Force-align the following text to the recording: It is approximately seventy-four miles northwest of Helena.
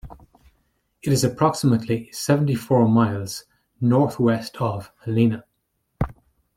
It 1.03 1.13
is 1.13 1.23
approximately 1.23 2.11
seventy-four 2.11 2.87
miles 2.87 3.45
northwest 3.79 4.57
of 4.59 4.91
Helena. 5.05 5.45